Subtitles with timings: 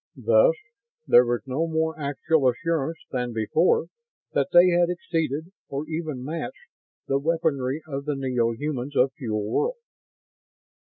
[0.25, 0.55] Thus
[1.07, 3.85] there was no more actual assurance than before
[4.33, 6.71] that they had exceeded, or even matched,
[7.05, 9.77] the weaponry of the neo humans of Fuel World.